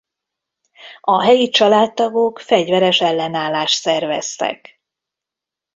A 1.01 1.21
helyi 1.21 1.49
családtagok 1.49 2.39
fegyveres 2.39 3.01
ellenállást 3.01 3.79
szerveztek. 3.81 4.81